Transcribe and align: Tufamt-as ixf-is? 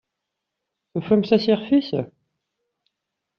Tufamt-as 0.91 1.45
ixf-is? 1.53 1.89